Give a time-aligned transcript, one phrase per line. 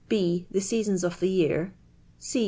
[0.09, 0.47] B.
[0.49, 1.75] The seasons of the year.
[1.95, 2.39] | (J.